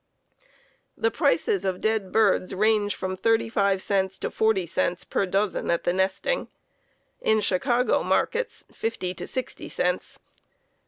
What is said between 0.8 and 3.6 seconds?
The prices of dead birds range from thirty